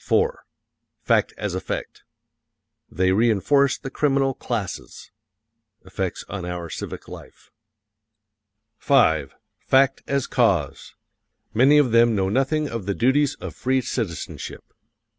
[1.05, 2.01] FACT AS EFFECT:
[2.89, 5.11] They reënforce the criminal classes.
[5.85, 7.51] (Effects on our civic life.)
[8.79, 9.25] V.
[9.59, 10.95] FACT AS CAUSE:
[11.53, 14.63] Many of them know nothing of the duties of free citizenship.